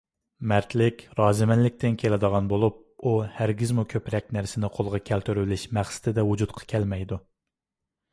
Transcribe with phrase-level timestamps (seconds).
[0.51, 7.21] مەردلىك رازىمەنلىكتىن كېلىدىغان بولۇپ، ئۇ ھەرگىزمۇ كۆپرەك نەرسىنى قولغا كەلتۈرۈۋېلىش مەقسىتىدە ۋۇجۇدقا كەلمەيدۇ.